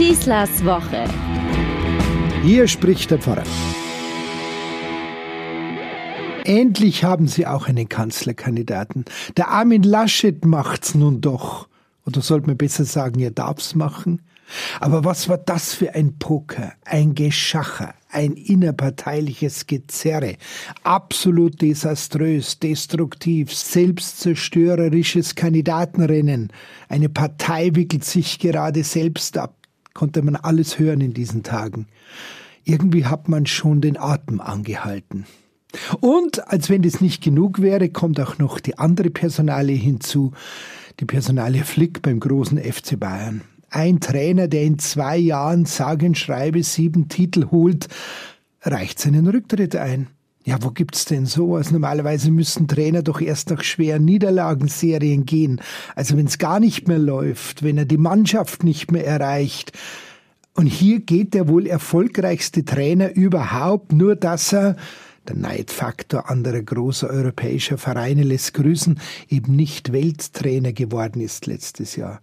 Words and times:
Schießlers 0.00 0.64
Woche. 0.64 1.04
Hier 2.42 2.66
spricht 2.68 3.10
der 3.10 3.18
Pfarrer. 3.18 3.44
Endlich 6.44 7.04
haben 7.04 7.28
Sie 7.28 7.46
auch 7.46 7.68
einen 7.68 7.86
Kanzlerkandidaten. 7.86 9.04
Der 9.36 9.48
Armin 9.48 9.82
Laschet 9.82 10.46
macht's 10.46 10.94
nun 10.94 11.20
doch. 11.20 11.68
Oder 12.06 12.22
sollte 12.22 12.46
man 12.46 12.56
besser 12.56 12.86
sagen, 12.86 13.20
er 13.20 13.30
darf's 13.30 13.74
machen? 13.74 14.22
Aber 14.80 15.04
was 15.04 15.28
war 15.28 15.36
das 15.36 15.74
für 15.74 15.94
ein 15.94 16.18
Poker, 16.18 16.72
ein 16.86 17.14
Geschacher, 17.14 17.92
ein 18.08 18.32
innerparteiliches 18.32 19.66
Gezerre, 19.66 20.36
absolut 20.82 21.60
desaströs, 21.60 22.58
destruktiv, 22.58 23.54
selbstzerstörerisches 23.54 25.34
Kandidatenrennen. 25.34 26.50
Eine 26.88 27.10
Partei 27.10 27.74
wickelt 27.74 28.04
sich 28.04 28.38
gerade 28.38 28.82
selbst 28.82 29.36
ab, 29.36 29.59
konnte 30.00 30.22
man 30.22 30.34
alles 30.34 30.78
hören 30.78 31.02
in 31.02 31.12
diesen 31.12 31.42
Tagen. 31.42 31.86
Irgendwie 32.64 33.04
hat 33.04 33.28
man 33.28 33.44
schon 33.44 33.82
den 33.82 33.98
Atem 33.98 34.40
angehalten. 34.40 35.26
Und 36.00 36.48
als 36.48 36.70
wenn 36.70 36.80
das 36.80 37.02
nicht 37.02 37.22
genug 37.22 37.60
wäre, 37.60 37.90
kommt 37.90 38.18
auch 38.18 38.38
noch 38.38 38.60
die 38.60 38.78
andere 38.78 39.10
Personalie 39.10 39.76
hinzu, 39.76 40.32
die 41.00 41.04
Personalie 41.04 41.64
Flick 41.64 42.00
beim 42.00 42.18
großen 42.18 42.58
FC 42.58 42.98
Bayern 42.98 43.42
ein 43.68 44.00
Trainer, 44.00 44.48
der 44.48 44.62
in 44.62 44.78
zwei 44.78 45.16
Jahren 45.16 45.64
sage 45.66 46.06
und 46.06 46.18
schreibe 46.18 46.62
sieben 46.62 47.08
Titel 47.08 47.50
holt, 47.50 47.88
reicht 48.62 48.98
seinen 48.98 49.28
Rücktritt 49.28 49.76
ein. 49.76 50.08
Ja, 50.44 50.56
wo 50.62 50.70
gibt's 50.70 51.04
denn 51.04 51.26
sowas? 51.26 51.70
Normalerweise 51.70 52.30
müssen 52.30 52.66
Trainer 52.66 53.02
doch 53.02 53.20
erst 53.20 53.50
nach 53.50 53.62
schweren 53.62 54.04
Niederlagenserien 54.06 55.26
gehen. 55.26 55.60
Also 55.94 56.16
wenn's 56.16 56.38
gar 56.38 56.60
nicht 56.60 56.88
mehr 56.88 56.98
läuft, 56.98 57.62
wenn 57.62 57.76
er 57.76 57.84
die 57.84 57.98
Mannschaft 57.98 58.64
nicht 58.64 58.90
mehr 58.90 59.06
erreicht. 59.06 59.72
Und 60.54 60.66
hier 60.66 61.00
geht 61.00 61.34
der 61.34 61.46
wohl 61.46 61.66
erfolgreichste 61.66 62.64
Trainer 62.64 63.14
überhaupt, 63.14 63.92
nur 63.92 64.16
dass 64.16 64.52
er, 64.52 64.76
der 65.28 65.36
Neidfaktor 65.36 66.30
anderer 66.30 66.62
großer 66.62 67.08
europäischer 67.08 67.76
Vereine 67.76 68.22
lässt 68.22 68.54
grüßen, 68.54 68.98
eben 69.28 69.54
nicht 69.54 69.92
Welttrainer 69.92 70.72
geworden 70.72 71.20
ist 71.20 71.46
letztes 71.46 71.96
Jahr. 71.96 72.20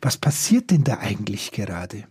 Was 0.00 0.16
passiert 0.16 0.70
denn 0.70 0.84
da 0.84 0.98
eigentlich 0.98 1.52
gerade? 1.52 2.04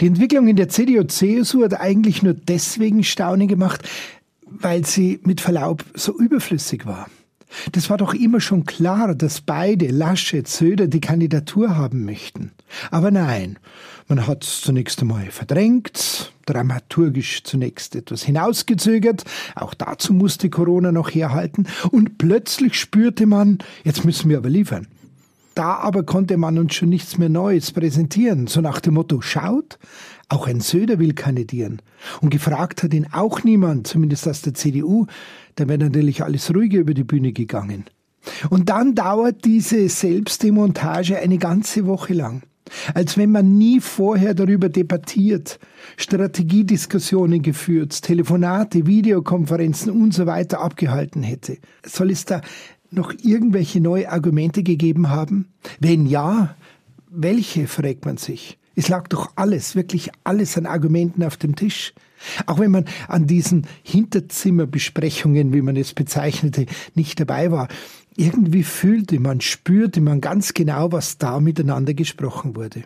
Die 0.00 0.06
Entwicklung 0.06 0.46
in 0.46 0.56
der 0.56 0.68
CDU-CSU 0.68 1.64
hat 1.64 1.80
eigentlich 1.80 2.22
nur 2.22 2.34
deswegen 2.34 3.02
Staunen 3.02 3.48
gemacht, 3.48 3.82
weil 4.60 4.84
sie 4.86 5.20
mit 5.22 5.40
Verlaub 5.40 5.84
so 5.94 6.18
überflüssig 6.18 6.86
war. 6.86 7.08
Das 7.72 7.90
war 7.90 7.96
doch 7.96 8.12
immer 8.12 8.40
schon 8.40 8.64
klar, 8.64 9.14
dass 9.14 9.40
beide, 9.40 9.86
Laschet, 9.88 10.46
Söder, 10.48 10.88
die 10.88 11.00
Kandidatur 11.00 11.76
haben 11.76 12.04
möchten. 12.04 12.52
Aber 12.90 13.10
nein, 13.10 13.58
man 14.08 14.26
hat 14.26 14.44
es 14.44 14.60
zunächst 14.60 15.00
einmal 15.00 15.30
verdrängt, 15.30 16.32
dramaturgisch 16.46 17.44
zunächst 17.44 17.96
etwas 17.96 18.24
hinausgezögert, 18.24 19.24
auch 19.54 19.74
dazu 19.74 20.12
musste 20.12 20.50
Corona 20.50 20.92
noch 20.92 21.10
herhalten, 21.10 21.66
und 21.90 22.18
plötzlich 22.18 22.74
spürte 22.78 23.26
man, 23.26 23.58
jetzt 23.84 24.04
müssen 24.04 24.28
wir 24.28 24.38
aber 24.38 24.50
liefern. 24.50 24.86
Da 25.56 25.76
aber 25.76 26.02
konnte 26.02 26.36
man 26.36 26.58
uns 26.58 26.74
schon 26.74 26.90
nichts 26.90 27.16
mehr 27.16 27.30
Neues 27.30 27.72
präsentieren, 27.72 28.46
so 28.46 28.60
nach 28.60 28.78
dem 28.78 28.92
Motto, 28.92 29.22
schaut, 29.22 29.78
auch 30.28 30.46
ein 30.46 30.60
Söder 30.60 30.98
will 30.98 31.14
kandidieren. 31.14 31.80
Und 32.20 32.28
gefragt 32.28 32.82
hat 32.82 32.92
ihn 32.92 33.06
auch 33.10 33.42
niemand, 33.42 33.86
zumindest 33.86 34.28
aus 34.28 34.42
der 34.42 34.52
CDU, 34.52 35.06
da 35.54 35.66
wäre 35.66 35.78
natürlich 35.78 36.22
alles 36.22 36.54
ruhiger 36.54 36.80
über 36.80 36.92
die 36.92 37.04
Bühne 37.04 37.32
gegangen. 37.32 37.86
Und 38.50 38.68
dann 38.68 38.94
dauert 38.94 39.46
diese 39.46 39.88
Selbstdemontage 39.88 41.16
eine 41.18 41.38
ganze 41.38 41.86
Woche 41.86 42.12
lang. 42.12 42.42
Als 42.94 43.16
wenn 43.16 43.30
man 43.30 43.56
nie 43.56 43.80
vorher 43.80 44.34
darüber 44.34 44.68
debattiert, 44.68 45.58
Strategiediskussionen 45.96 47.40
geführt, 47.40 48.02
Telefonate, 48.02 48.86
Videokonferenzen 48.86 49.92
und 49.92 50.12
so 50.12 50.26
weiter 50.26 50.60
abgehalten 50.60 51.22
hätte. 51.22 51.58
Soll 51.84 52.10
es 52.10 52.24
da 52.24 52.40
noch 52.90 53.12
irgendwelche 53.22 53.80
neue 53.80 54.10
Argumente 54.10 54.62
gegeben 54.62 55.10
haben? 55.10 55.48
Wenn 55.80 56.06
ja, 56.06 56.54
welche, 57.10 57.66
fragt 57.66 58.04
man 58.04 58.16
sich. 58.16 58.58
Es 58.74 58.88
lag 58.88 59.08
doch 59.08 59.32
alles, 59.36 59.74
wirklich 59.74 60.10
alles 60.24 60.58
an 60.58 60.66
Argumenten 60.66 61.24
auf 61.24 61.36
dem 61.36 61.56
Tisch. 61.56 61.94
Auch 62.46 62.58
wenn 62.58 62.70
man 62.70 62.84
an 63.08 63.26
diesen 63.26 63.66
Hinterzimmerbesprechungen, 63.82 65.52
wie 65.52 65.62
man 65.62 65.76
es 65.76 65.94
bezeichnete, 65.94 66.66
nicht 66.94 67.18
dabei 67.18 67.50
war, 67.50 67.68
irgendwie 68.16 68.62
fühlte 68.62 69.20
man, 69.20 69.40
spürte 69.40 70.00
man 70.00 70.20
ganz 70.20 70.54
genau, 70.54 70.92
was 70.92 71.18
da 71.18 71.40
miteinander 71.40 71.94
gesprochen 71.94 72.56
wurde. 72.56 72.84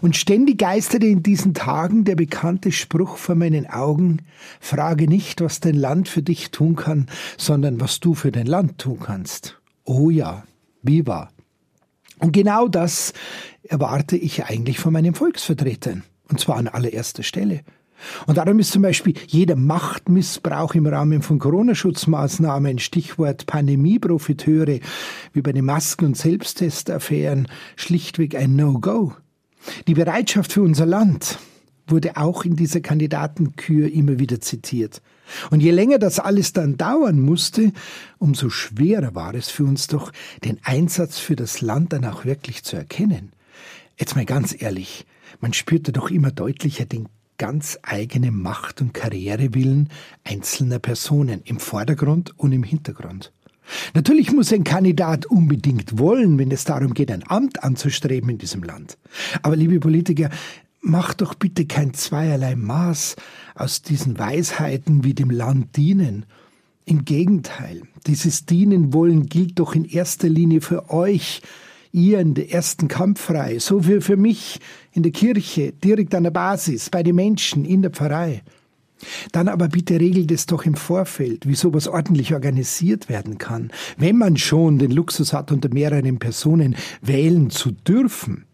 Und 0.00 0.16
ständig 0.16 0.58
geisterte 0.58 1.06
in 1.06 1.22
diesen 1.22 1.54
Tagen 1.54 2.04
der 2.04 2.16
bekannte 2.16 2.72
Spruch 2.72 3.16
vor 3.16 3.34
meinen 3.34 3.66
Augen, 3.66 4.22
frage 4.60 5.08
nicht, 5.08 5.40
was 5.40 5.60
dein 5.60 5.74
Land 5.74 6.08
für 6.08 6.22
dich 6.22 6.50
tun 6.50 6.76
kann, 6.76 7.06
sondern 7.36 7.80
was 7.80 8.00
du 8.00 8.14
für 8.14 8.32
dein 8.32 8.46
Land 8.46 8.78
tun 8.78 9.00
kannst. 9.00 9.60
Oh 9.84 10.10
ja, 10.10 10.44
wie 10.82 11.06
wahr. 11.06 11.30
Und 12.18 12.32
genau 12.32 12.68
das 12.68 13.12
erwarte 13.62 14.16
ich 14.16 14.44
eigentlich 14.44 14.78
von 14.78 14.92
meinen 14.92 15.14
Volksvertretern, 15.14 16.02
und 16.28 16.40
zwar 16.40 16.56
an 16.56 16.68
allererster 16.68 17.22
Stelle. 17.22 17.60
Und 18.26 18.38
darum 18.38 18.58
ist 18.58 18.72
zum 18.72 18.82
Beispiel 18.82 19.14
jeder 19.26 19.56
Machtmissbrauch 19.56 20.74
im 20.74 20.86
Rahmen 20.86 21.22
von 21.22 21.38
Corona-Schutzmaßnahmen, 21.38 22.78
Stichwort 22.78 23.46
Pandemieprofiteure, 23.46 24.80
wie 25.32 25.42
bei 25.42 25.52
den 25.52 25.64
Masken- 25.64 26.06
und 26.06 26.16
Selbsttestaffären, 26.16 27.48
schlichtweg 27.76 28.34
ein 28.34 28.56
No-Go. 28.56 29.14
Die 29.86 29.94
Bereitschaft 29.94 30.52
für 30.52 30.62
unser 30.62 30.86
Land 30.86 31.38
wurde 31.86 32.16
auch 32.16 32.44
in 32.44 32.56
dieser 32.56 32.80
Kandidatenkür 32.80 33.90
immer 33.90 34.18
wieder 34.18 34.40
zitiert. 34.40 35.02
Und 35.50 35.60
je 35.60 35.70
länger 35.70 35.98
das 35.98 36.18
alles 36.18 36.52
dann 36.52 36.76
dauern 36.76 37.20
musste, 37.20 37.72
umso 38.18 38.48
schwerer 38.48 39.14
war 39.14 39.34
es 39.34 39.48
für 39.48 39.64
uns 39.64 39.86
doch, 39.86 40.12
den 40.44 40.58
Einsatz 40.62 41.18
für 41.18 41.36
das 41.36 41.60
Land 41.60 41.92
dann 41.92 42.04
auch 42.04 42.24
wirklich 42.24 42.64
zu 42.64 42.76
erkennen. 42.76 43.32
Jetzt 43.96 44.16
mal 44.16 44.24
ganz 44.24 44.60
ehrlich, 44.60 45.06
man 45.40 45.52
spürte 45.52 45.92
doch 45.92 46.10
immer 46.10 46.30
deutlicher 46.30 46.84
den 46.84 47.08
ganz 47.38 47.78
eigenen 47.82 48.40
Macht- 48.40 48.80
und 48.80 48.94
Karrierewillen 48.94 49.90
einzelner 50.24 50.78
Personen 50.78 51.42
im 51.44 51.58
Vordergrund 51.58 52.38
und 52.38 52.52
im 52.52 52.62
Hintergrund. 52.62 53.32
Natürlich 53.94 54.32
muss 54.32 54.52
ein 54.52 54.64
Kandidat 54.64 55.26
unbedingt 55.26 55.98
wollen, 55.98 56.38
wenn 56.38 56.50
es 56.50 56.64
darum 56.64 56.94
geht, 56.94 57.10
ein 57.10 57.24
Amt 57.28 57.62
anzustreben 57.62 58.30
in 58.30 58.38
diesem 58.38 58.62
Land. 58.62 58.98
Aber 59.42 59.56
liebe 59.56 59.80
Politiker, 59.80 60.30
macht 60.86 61.20
doch 61.20 61.34
bitte 61.34 61.66
kein 61.66 61.94
zweierlei 61.94 62.54
Maß 62.54 63.16
aus 63.54 63.82
diesen 63.82 64.18
Weisheiten 64.18 65.04
wie 65.04 65.14
dem 65.14 65.30
Land 65.30 65.76
dienen. 65.76 66.26
Im 66.84 67.04
Gegenteil, 67.04 67.82
dieses 68.06 68.46
Dienen 68.46 68.92
wollen 68.92 69.26
gilt 69.26 69.58
doch 69.58 69.74
in 69.74 69.84
erster 69.84 70.28
Linie 70.28 70.60
für 70.60 70.90
euch, 70.90 71.42
ihr 71.90 72.20
in 72.20 72.34
der 72.34 72.52
ersten 72.52 72.86
Kampfreihe, 72.86 73.58
so 73.58 73.88
wie 73.88 74.00
für 74.00 74.16
mich 74.16 74.60
in 74.92 75.02
der 75.02 75.12
Kirche, 75.12 75.72
direkt 75.72 76.14
an 76.14 76.22
der 76.22 76.30
Basis, 76.30 76.90
bei 76.90 77.02
den 77.02 77.16
Menschen, 77.16 77.64
in 77.64 77.82
der 77.82 77.90
Pfarrei. 77.90 78.42
Dann 79.32 79.48
aber 79.48 79.68
bitte 79.68 80.00
regelt 80.00 80.30
es 80.30 80.46
doch 80.46 80.64
im 80.64 80.74
Vorfeld, 80.74 81.46
wie 81.46 81.54
sowas 81.54 81.88
ordentlich 81.88 82.32
organisiert 82.32 83.08
werden 83.08 83.38
kann. 83.38 83.70
Wenn 83.96 84.16
man 84.16 84.36
schon 84.36 84.78
den 84.78 84.90
Luxus 84.90 85.32
hat, 85.32 85.52
unter 85.52 85.68
mehreren 85.68 86.18
Personen 86.18 86.76
wählen 87.02 87.50
zu 87.50 87.72
dürfen. 87.72 88.46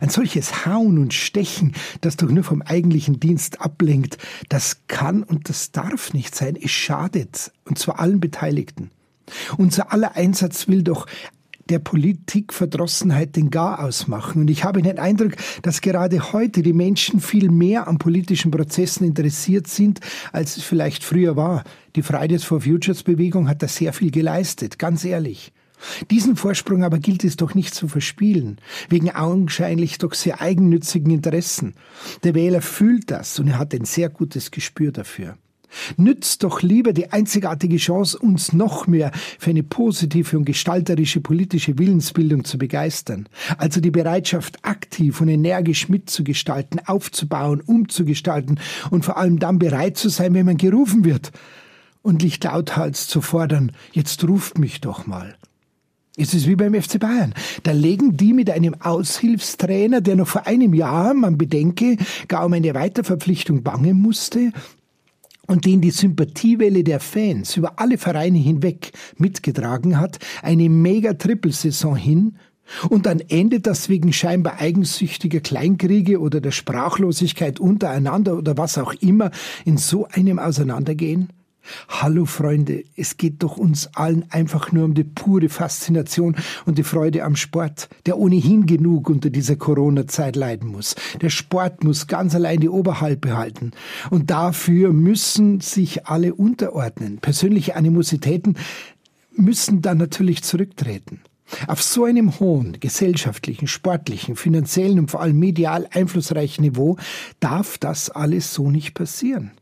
Ein 0.00 0.10
solches 0.10 0.66
Hauen 0.66 0.98
und 0.98 1.14
Stechen, 1.14 1.72
das 2.02 2.16
doch 2.16 2.28
nur 2.28 2.44
vom 2.44 2.62
eigentlichen 2.62 3.18
Dienst 3.18 3.60
ablenkt, 3.60 4.18
das 4.48 4.82
kann 4.88 5.22
und 5.22 5.48
das 5.48 5.72
darf 5.72 6.12
nicht 6.12 6.34
sein. 6.34 6.56
Es 6.60 6.70
schadet, 6.70 7.52
und 7.64 7.78
zwar 7.78 7.98
allen 7.98 8.20
Beteiligten. 8.20 8.90
Unser 9.56 9.92
aller 9.92 10.16
Einsatz 10.16 10.68
will 10.68 10.82
doch 10.82 11.06
der 11.70 11.78
Politikverdrossenheit 11.78 13.36
den 13.36 13.50
Gar 13.50 13.84
ausmachen. 13.84 14.42
Und 14.42 14.50
ich 14.50 14.64
habe 14.64 14.82
den 14.82 14.98
Eindruck, 14.98 15.32
dass 15.62 15.80
gerade 15.80 16.32
heute 16.32 16.62
die 16.62 16.72
Menschen 16.72 17.20
viel 17.20 17.50
mehr 17.50 17.88
an 17.88 17.98
politischen 17.98 18.50
Prozessen 18.50 19.04
interessiert 19.04 19.68
sind, 19.68 20.00
als 20.32 20.56
es 20.56 20.64
vielleicht 20.64 21.04
früher 21.04 21.36
war. 21.36 21.64
Die 21.96 22.02
Fridays 22.02 22.44
for 22.44 22.60
Futures 22.60 23.02
Bewegung 23.02 23.48
hat 23.48 23.62
da 23.62 23.68
sehr 23.68 23.92
viel 23.92 24.10
geleistet, 24.10 24.78
ganz 24.78 25.04
ehrlich. 25.04 25.52
Diesen 26.10 26.36
Vorsprung 26.36 26.84
aber 26.84 26.98
gilt 26.98 27.24
es 27.24 27.36
doch 27.36 27.54
nicht 27.54 27.74
zu 27.74 27.88
verspielen, 27.88 28.60
wegen 28.88 29.10
augenscheinlich 29.10 29.98
doch 29.98 30.14
sehr 30.14 30.40
eigennützigen 30.40 31.10
Interessen. 31.10 31.74
Der 32.22 32.34
Wähler 32.34 32.60
fühlt 32.60 33.10
das 33.10 33.38
und 33.38 33.48
er 33.48 33.58
hat 33.58 33.72
ein 33.74 33.86
sehr 33.86 34.10
gutes 34.10 34.50
Gespür 34.50 34.92
dafür. 34.92 35.38
Nützt 35.96 36.42
doch 36.44 36.62
lieber 36.62 36.92
die 36.92 37.12
einzigartige 37.12 37.76
Chance, 37.76 38.18
uns 38.18 38.52
noch 38.52 38.86
mehr 38.86 39.12
für 39.38 39.50
eine 39.50 39.62
positive 39.62 40.36
und 40.36 40.44
gestalterische 40.44 41.20
politische 41.20 41.78
Willensbildung 41.78 42.44
zu 42.44 42.58
begeistern. 42.58 43.28
Also 43.58 43.80
die 43.80 43.90
Bereitschaft, 43.90 44.64
aktiv 44.64 45.20
und 45.20 45.28
energisch 45.28 45.88
mitzugestalten, 45.88 46.80
aufzubauen, 46.86 47.60
umzugestalten 47.60 48.60
und 48.90 49.04
vor 49.04 49.16
allem 49.16 49.38
dann 49.38 49.58
bereit 49.58 49.96
zu 49.96 50.08
sein, 50.08 50.34
wenn 50.34 50.46
man 50.46 50.56
gerufen 50.56 51.04
wird. 51.04 51.30
Und 52.02 52.22
nicht 52.22 52.44
lauthals 52.44 53.08
zu 53.08 53.20
fordern, 53.20 53.72
jetzt 53.92 54.26
ruft 54.26 54.58
mich 54.58 54.80
doch 54.80 55.06
mal. 55.06 55.36
Es 56.16 56.34
ist 56.34 56.46
wie 56.46 56.56
beim 56.56 56.74
FC 56.74 56.98
Bayern. 56.98 57.34
Da 57.62 57.72
legen 57.72 58.16
die 58.16 58.32
mit 58.32 58.50
einem 58.50 58.74
Aushilfstrainer, 58.80 60.00
der 60.00 60.16
noch 60.16 60.28
vor 60.28 60.46
einem 60.46 60.74
Jahr, 60.74 61.14
man 61.14 61.38
bedenke, 61.38 61.96
gar 62.28 62.44
um 62.44 62.52
eine 62.52 62.74
Weiterverpflichtung 62.74 63.62
bangen 63.62 64.00
musste, 64.00 64.52
und 65.50 65.64
den 65.64 65.80
die 65.80 65.90
Sympathiewelle 65.90 66.84
der 66.84 67.00
Fans 67.00 67.56
über 67.56 67.80
alle 67.80 67.98
Vereine 67.98 68.38
hinweg 68.38 68.92
mitgetragen 69.18 69.98
hat, 69.98 70.20
eine 70.42 70.68
Mega-Triple-Saison 70.68 71.96
hin, 71.96 72.36
und 72.88 73.06
dann 73.06 73.18
endet 73.18 73.66
das 73.66 73.88
wegen 73.88 74.12
scheinbar 74.12 74.60
eigensüchtiger 74.60 75.40
Kleinkriege 75.40 76.20
oder 76.20 76.40
der 76.40 76.52
Sprachlosigkeit 76.52 77.58
untereinander 77.58 78.36
oder 78.36 78.56
was 78.56 78.78
auch 78.78 78.92
immer 79.00 79.32
in 79.64 79.76
so 79.76 80.06
einem 80.06 80.38
Auseinandergehen? 80.38 81.30
Hallo 81.88 82.24
Freunde, 82.24 82.84
es 82.96 83.16
geht 83.16 83.42
doch 83.42 83.56
uns 83.56 83.88
allen 83.94 84.24
einfach 84.30 84.72
nur 84.72 84.84
um 84.84 84.94
die 84.94 85.04
pure 85.04 85.48
Faszination 85.48 86.36
und 86.66 86.78
die 86.78 86.82
Freude 86.82 87.24
am 87.24 87.36
Sport, 87.36 87.88
der 88.06 88.18
ohnehin 88.18 88.66
genug 88.66 89.10
unter 89.10 89.30
dieser 89.30 89.56
Corona-Zeit 89.56 90.36
leiden 90.36 90.68
muss. 90.68 90.94
Der 91.20 91.30
Sport 91.30 91.84
muss 91.84 92.06
ganz 92.06 92.34
allein 92.34 92.60
die 92.60 92.68
Oberhalt 92.68 93.20
behalten. 93.20 93.72
Und 94.10 94.30
dafür 94.30 94.92
müssen 94.92 95.60
sich 95.60 96.06
alle 96.06 96.34
unterordnen. 96.34 97.18
Persönliche 97.18 97.76
Animositäten 97.76 98.56
müssen 99.32 99.82
dann 99.82 99.98
natürlich 99.98 100.42
zurücktreten. 100.42 101.20
Auf 101.66 101.82
so 101.82 102.04
einem 102.04 102.38
hohen 102.38 102.78
gesellschaftlichen, 102.78 103.66
sportlichen, 103.66 104.36
finanziellen 104.36 105.00
und 105.00 105.10
vor 105.10 105.20
allem 105.20 105.38
medial 105.38 105.88
einflussreichen 105.90 106.62
Niveau 106.64 106.96
darf 107.40 107.76
das 107.78 108.10
alles 108.10 108.54
so 108.54 108.70
nicht 108.70 108.94
passieren. 108.94 109.52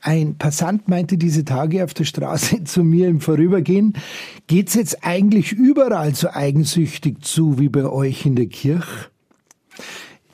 Ein 0.00 0.36
Passant 0.36 0.88
meinte 0.88 1.18
diese 1.18 1.44
Tage 1.44 1.84
auf 1.84 1.94
der 1.94 2.04
Straße 2.04 2.64
zu 2.64 2.84
mir 2.84 3.08
im 3.08 3.20
Vorübergehen, 3.20 3.94
geht's 4.46 4.74
jetzt 4.74 5.04
eigentlich 5.04 5.52
überall 5.52 6.14
so 6.14 6.30
eigensüchtig 6.30 7.22
zu 7.22 7.58
wie 7.58 7.68
bei 7.68 7.84
euch 7.84 8.26
in 8.26 8.36
der 8.36 8.46
Kirche? 8.46 9.08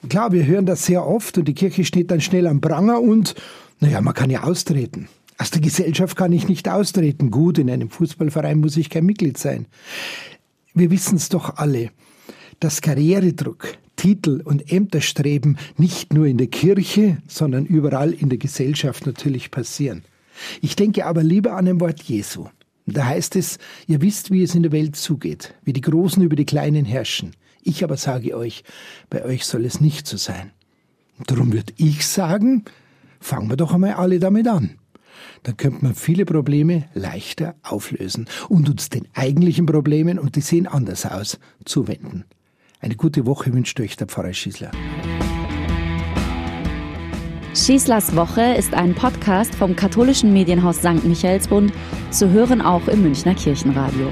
Klar, 0.08 0.32
wir 0.32 0.46
hören 0.46 0.66
das 0.66 0.84
sehr 0.84 1.06
oft 1.06 1.38
und 1.38 1.48
die 1.48 1.54
Kirche 1.54 1.84
steht 1.84 2.10
dann 2.10 2.20
schnell 2.20 2.46
am 2.46 2.60
Pranger 2.60 3.00
und, 3.00 3.34
naja, 3.80 4.00
man 4.00 4.14
kann 4.14 4.30
ja 4.30 4.42
austreten. 4.42 5.08
Aus 5.38 5.50
der 5.50 5.62
Gesellschaft 5.62 6.16
kann 6.16 6.32
ich 6.32 6.48
nicht 6.48 6.68
austreten. 6.68 7.30
Gut, 7.30 7.58
in 7.58 7.70
einem 7.70 7.90
Fußballverein 7.90 8.58
muss 8.58 8.76
ich 8.76 8.90
kein 8.90 9.06
Mitglied 9.06 9.38
sein. 9.38 9.66
Wir 10.74 10.90
wissen 10.90 11.16
es 11.16 11.28
doch 11.28 11.56
alle, 11.56 11.90
dass 12.60 12.82
Karrieredruck, 12.82 13.76
Titel 13.96 14.40
und 14.44 14.70
Ämterstreben 14.72 15.58
nicht 15.76 16.12
nur 16.12 16.26
in 16.26 16.38
der 16.38 16.48
Kirche, 16.48 17.18
sondern 17.28 17.66
überall 17.66 18.12
in 18.12 18.28
der 18.28 18.38
Gesellschaft 18.38 19.06
natürlich 19.06 19.50
passieren. 19.50 20.02
Ich 20.60 20.76
denke 20.76 21.06
aber 21.06 21.22
lieber 21.22 21.54
an 21.54 21.68
ein 21.68 21.80
Wort 21.80 22.02
Jesu. 22.02 22.46
Da 22.86 23.06
heißt 23.06 23.36
es, 23.36 23.58
ihr 23.86 24.02
wisst, 24.02 24.30
wie 24.30 24.42
es 24.42 24.54
in 24.54 24.62
der 24.62 24.72
Welt 24.72 24.96
zugeht, 24.96 25.54
wie 25.64 25.72
die 25.72 25.80
Großen 25.80 26.22
über 26.22 26.36
die 26.36 26.44
Kleinen 26.44 26.84
herrschen. 26.84 27.32
Ich 27.62 27.82
aber 27.82 27.96
sage 27.96 28.36
euch, 28.36 28.62
bei 29.08 29.24
euch 29.24 29.46
soll 29.46 29.64
es 29.64 29.80
nicht 29.80 30.06
so 30.06 30.16
sein. 30.16 30.50
darum 31.26 31.52
würde 31.52 31.72
ich 31.76 32.06
sagen, 32.06 32.64
fangen 33.20 33.48
wir 33.48 33.56
doch 33.56 33.72
einmal 33.72 33.94
alle 33.94 34.18
damit 34.18 34.48
an. 34.48 34.78
Dann 35.44 35.56
könnte 35.56 35.84
man 35.84 35.94
viele 35.94 36.26
Probleme 36.26 36.88
leichter 36.94 37.54
auflösen 37.62 38.26
und 38.48 38.68
uns 38.68 38.90
den 38.90 39.08
eigentlichen 39.14 39.66
Problemen, 39.66 40.18
und 40.18 40.36
die 40.36 40.40
sehen 40.40 40.66
anders 40.66 41.06
aus, 41.06 41.38
zuwenden. 41.64 42.24
Eine 42.80 42.96
gute 42.96 43.26
Woche 43.26 43.52
wünscht 43.52 43.78
euch 43.80 43.96
der 43.96 44.06
Pfarrer 44.06 44.32
Schießler. 44.32 44.70
Schießlers 47.54 48.16
Woche 48.16 48.54
ist 48.54 48.74
ein 48.74 48.94
Podcast 48.94 49.54
vom 49.54 49.76
katholischen 49.76 50.32
Medienhaus 50.32 50.78
St. 50.78 51.04
Michaelsbund, 51.04 51.72
zu 52.10 52.30
hören 52.30 52.60
auch 52.60 52.86
im 52.88 53.02
Münchner 53.02 53.34
Kirchenradio. 53.34 54.10